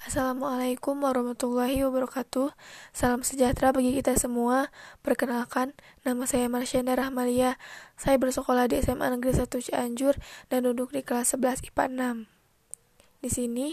Assalamualaikum 0.00 0.96
warahmatullahi 1.04 1.84
wabarakatuh. 1.84 2.56
Salam 2.96 3.20
sejahtera 3.20 3.68
bagi 3.68 3.92
kita 3.92 4.16
semua. 4.16 4.72
Perkenalkan, 5.04 5.76
nama 6.08 6.24
saya 6.24 6.48
Marsyanda 6.48 6.96
Rahmalia. 6.96 7.60
Saya 8.00 8.16
bersekolah 8.16 8.64
di 8.64 8.80
SMA 8.80 9.12
Negeri 9.12 9.36
1 9.36 9.52
Cianjur 9.60 10.16
dan 10.48 10.64
duduk 10.64 10.96
di 10.96 11.04
kelas 11.04 11.36
11 11.36 11.68
IPA 11.68 11.84
6. 12.24 13.20
Di 13.20 13.28
sini, 13.28 13.68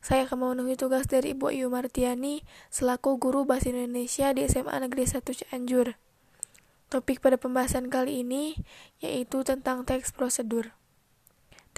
saya 0.00 0.24
akan 0.24 0.40
memenuhi 0.40 0.80
tugas 0.80 1.04
dari 1.04 1.36
Ibu 1.36 1.52
Ayu 1.52 1.68
Martiani 1.68 2.48
selaku 2.72 3.20
guru 3.20 3.44
Bahasa 3.44 3.68
Indonesia 3.68 4.32
di 4.32 4.48
SMA 4.48 4.72
Negeri 4.72 5.04
1 5.04 5.20
Cianjur. 5.20 6.00
Topik 6.88 7.20
pada 7.20 7.36
pembahasan 7.36 7.92
kali 7.92 8.24
ini 8.24 8.56
yaitu 9.04 9.44
tentang 9.44 9.84
teks 9.84 10.16
prosedur. 10.16 10.77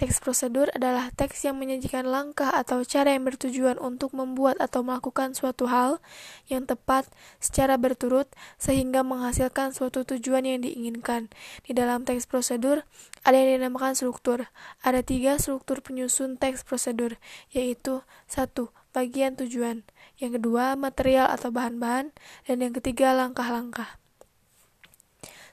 Teks 0.01 0.17
prosedur 0.17 0.65
adalah 0.73 1.13
teks 1.13 1.45
yang 1.45 1.61
menyajikan 1.61 2.09
langkah 2.09 2.49
atau 2.49 2.81
cara 2.81 3.13
yang 3.13 3.21
bertujuan 3.21 3.77
untuk 3.77 4.17
membuat 4.17 4.57
atau 4.57 4.81
melakukan 4.81 5.37
suatu 5.37 5.69
hal 5.69 6.01
yang 6.49 6.65
tepat 6.65 7.05
secara 7.37 7.77
berturut 7.77 8.25
sehingga 8.57 9.05
menghasilkan 9.05 9.77
suatu 9.77 10.01
tujuan 10.01 10.41
yang 10.41 10.65
diinginkan. 10.65 11.29
Di 11.61 11.77
dalam 11.77 12.01
teks 12.01 12.25
prosedur, 12.25 12.81
ada 13.21 13.37
yang 13.37 13.61
dinamakan 13.61 13.93
struktur. 13.93 14.49
Ada 14.81 15.05
tiga 15.05 15.37
struktur 15.37 15.85
penyusun 15.85 16.41
teks 16.41 16.65
prosedur, 16.65 17.21
yaitu 17.53 18.01
satu 18.25 18.73
Bagian 18.91 19.39
tujuan, 19.39 19.87
yang 20.19 20.35
kedua 20.35 20.75
material 20.75 21.31
atau 21.31 21.47
bahan-bahan, 21.47 22.11
dan 22.43 22.57
yang 22.59 22.75
ketiga 22.75 23.15
langkah-langkah. 23.15 24.01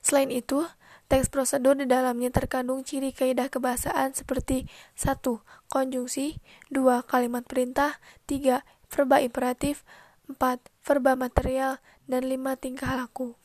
Selain 0.03 0.27
itu, 0.34 0.67
Teks 1.09 1.33
prosedur 1.33 1.73
di 1.73 1.89
dalamnya 1.89 2.29
terkandung 2.29 2.85
ciri 2.85 3.17
kaidah 3.17 3.48
kebahasaan 3.48 4.12
seperti 4.12 4.69
1. 4.93 5.25
Konjungsi 5.73 6.37
2. 6.69 6.84
Kalimat 7.09 7.48
perintah 7.48 7.97
3. 8.29 8.61
Verba 8.93 9.17
imperatif 9.25 9.89
4. 10.29 10.37
Verba 10.84 11.17
material 11.17 11.81
dan 12.05 12.29
5. 12.29 12.61
Tingkah 12.61 12.92
laku 12.92 13.41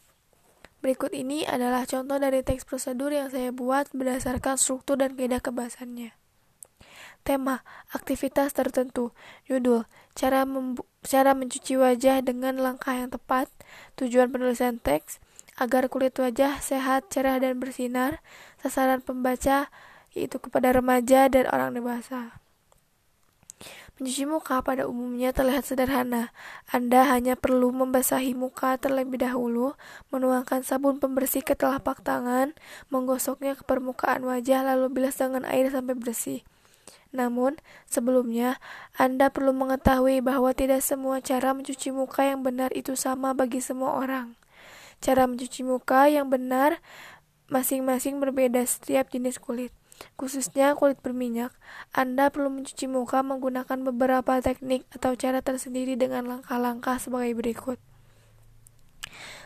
Berikut 0.83 1.15
ini 1.15 1.47
adalah 1.47 1.87
contoh 1.87 2.19
dari 2.19 2.43
teks 2.43 2.67
prosedur 2.67 3.15
yang 3.15 3.31
saya 3.31 3.55
buat 3.55 3.87
berdasarkan 3.95 4.59
struktur 4.59 4.99
dan 4.99 5.15
kaidah 5.15 5.39
kebahasannya. 5.39 6.11
Tema, 7.23 7.63
aktivitas 7.95 8.51
tertentu. 8.51 9.15
Judul, 9.47 9.87
cara, 10.11 10.43
cara 11.07 11.31
mencuci 11.31 11.79
wajah 11.79 12.19
dengan 12.19 12.59
langkah 12.59 12.99
yang 12.99 13.07
tepat. 13.07 13.47
Tujuan 13.95 14.27
penulisan 14.27 14.83
teks, 14.83 15.23
agar 15.57 15.89
kulit 15.89 16.17
wajah 16.17 16.59
sehat, 16.59 17.09
cerah, 17.13 17.37
dan 17.37 17.61
bersinar. 17.61 18.21
Sasaran 18.61 19.03
pembaca 19.03 19.69
yaitu 20.13 20.37
kepada 20.37 20.69
remaja 20.73 21.25
dan 21.27 21.49
orang 21.49 21.73
dewasa. 21.73 22.37
Mencuci 23.93 24.25
muka 24.25 24.57
pada 24.65 24.89
umumnya 24.89 25.29
terlihat 25.29 25.69
sederhana. 25.69 26.33
Anda 26.65 27.05
hanya 27.13 27.37
perlu 27.37 27.69
membasahi 27.69 28.33
muka 28.33 28.73
terlebih 28.81 29.21
dahulu, 29.21 29.77
menuangkan 30.09 30.65
sabun 30.65 30.97
pembersih 30.97 31.45
ke 31.45 31.53
telapak 31.53 32.01
tangan, 32.01 32.57
menggosoknya 32.89 33.53
ke 33.53 33.61
permukaan 33.61 34.25
wajah, 34.25 34.65
lalu 34.65 34.89
bilas 34.89 35.21
dengan 35.21 35.45
air 35.45 35.69
sampai 35.69 35.93
bersih. 35.93 36.41
Namun, 37.13 37.61
sebelumnya, 37.85 38.57
Anda 38.97 39.29
perlu 39.29 39.53
mengetahui 39.53 40.25
bahwa 40.25 40.49
tidak 40.57 40.81
semua 40.81 41.21
cara 41.21 41.53
mencuci 41.53 41.93
muka 41.93 42.25
yang 42.25 42.41
benar 42.41 42.73
itu 42.73 42.97
sama 42.97 43.37
bagi 43.37 43.61
semua 43.61 44.01
orang. 44.01 44.33
Cara 45.03 45.27
mencuci 45.27 45.67
muka 45.67 46.07
yang 46.07 46.31
benar 46.31 46.79
masing-masing 47.51 48.23
berbeda 48.23 48.63
setiap 48.63 49.11
jenis 49.11 49.35
kulit. 49.35 49.75
Khususnya 50.15 50.73
kulit 50.79 51.03
berminyak, 51.03 51.51
Anda 51.91 52.31
perlu 52.31 52.47
mencuci 52.49 52.87
muka 52.87 53.19
menggunakan 53.19 53.83
beberapa 53.83 54.39
teknik 54.39 54.87
atau 54.95 55.13
cara 55.19 55.43
tersendiri 55.43 55.99
dengan 55.99 56.23
langkah-langkah 56.23 57.03
sebagai 57.03 57.35
berikut. 57.35 57.77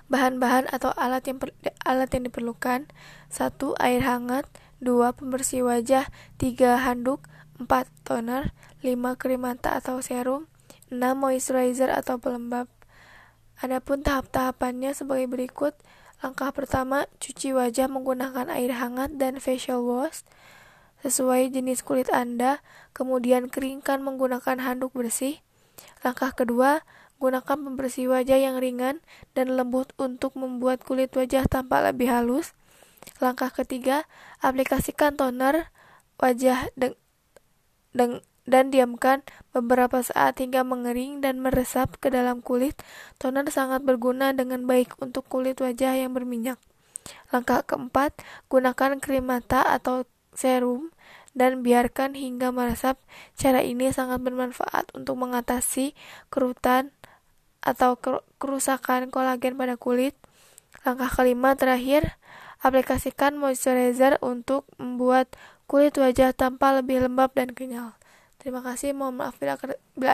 Bahan-bahan 0.08 0.72
atau 0.72 0.96
alat 0.96 1.26
yang 1.28 1.42
per, 1.42 1.52
alat 1.84 2.14
yang 2.16 2.30
diperlukan: 2.32 2.88
1. 3.34 3.76
air 3.82 4.02
hangat, 4.06 4.46
2. 4.80 5.18
pembersih 5.18 5.68
wajah, 5.68 6.08
3. 6.40 6.86
handuk, 6.86 7.26
4. 7.60 7.90
toner, 8.08 8.56
5. 8.86 9.20
krim 9.20 9.44
mata 9.44 9.76
atau 9.76 10.00
serum, 10.00 10.48
6. 10.94 11.02
moisturizer 11.18 11.92
atau 11.92 12.22
pelembab, 12.22 12.72
Adapun 13.58 14.06
tahap-tahapannya 14.06 14.94
sebagai 14.94 15.26
berikut. 15.26 15.74
Langkah 16.22 16.50
pertama, 16.50 17.06
cuci 17.22 17.54
wajah 17.54 17.90
menggunakan 17.90 18.50
air 18.54 18.74
hangat 18.74 19.18
dan 19.22 19.38
facial 19.38 19.86
wash 19.86 20.26
sesuai 21.06 21.54
jenis 21.54 21.86
kulit 21.86 22.10
Anda, 22.10 22.66
kemudian 22.98 23.54
keringkan 23.54 24.02
menggunakan 24.02 24.58
handuk 24.58 24.98
bersih. 24.98 25.42
Langkah 26.02 26.34
kedua, 26.34 26.82
gunakan 27.22 27.58
pembersih 27.58 28.10
wajah 28.10 28.38
yang 28.38 28.58
ringan 28.58 29.02
dan 29.38 29.54
lembut 29.54 29.94
untuk 29.98 30.34
membuat 30.38 30.82
kulit 30.82 31.14
wajah 31.14 31.46
tampak 31.46 31.94
lebih 31.94 32.10
halus. 32.10 32.54
Langkah 33.22 33.50
ketiga, 33.54 34.06
aplikasikan 34.42 35.18
toner 35.18 35.70
wajah 36.18 36.70
deng 36.74 36.98
deng 37.94 38.22
dan 38.48 38.72
diamkan 38.72 39.22
beberapa 39.52 40.00
saat 40.00 40.40
hingga 40.40 40.64
mengering 40.64 41.20
dan 41.20 41.44
meresap 41.44 42.00
ke 42.00 42.08
dalam 42.08 42.40
kulit. 42.40 42.80
Toner 43.20 43.46
sangat 43.52 43.84
berguna 43.84 44.32
dengan 44.32 44.64
baik 44.64 44.96
untuk 45.04 45.28
kulit 45.28 45.60
wajah 45.60 46.00
yang 46.00 46.16
berminyak. 46.16 46.58
Langkah 47.30 47.62
keempat, 47.68 48.16
gunakan 48.48 49.04
krim 49.04 49.28
mata 49.28 49.62
atau 49.68 50.08
serum 50.32 50.96
dan 51.36 51.62
biarkan 51.62 52.16
hingga 52.16 52.56
meresap. 52.56 52.98
Cara 53.36 53.62
ini 53.62 53.92
sangat 53.92 54.24
bermanfaat 54.24 54.96
untuk 54.96 55.20
mengatasi 55.20 55.94
kerutan 56.32 56.96
atau 57.60 58.00
kerusakan 58.40 59.12
kolagen 59.12 59.60
pada 59.60 59.76
kulit. 59.76 60.16
Langkah 60.88 61.12
kelima 61.12 61.52
terakhir, 61.60 62.16
aplikasikan 62.64 63.36
moisturizer 63.36 64.16
untuk 64.24 64.64
membuat 64.80 65.28
kulit 65.68 66.00
wajah 66.00 66.32
tampak 66.32 66.80
lebih 66.80 67.04
lembab 67.04 67.36
dan 67.36 67.52
kenyal. 67.52 67.97
Terima 68.48 68.64
kasih, 68.64 68.96
mohon 68.96 69.20
maaf 69.20 69.36
bila, 69.44 69.60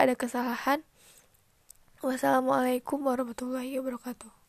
ada 0.02 0.18
kesalahan. 0.18 0.82
Wassalamualaikum 2.02 2.98
warahmatullahi 3.06 3.78
wabarakatuh. 3.78 4.43